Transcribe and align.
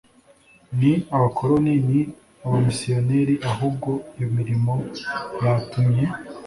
n 0.77 0.79
abakoroni 1.15 1.73
n 1.87 1.89
abamisiyoneri 2.45 3.35
Ahubwo 3.49 3.91
iyo 4.15 4.27
mirimo 4.37 4.73
yatumye 5.43 6.05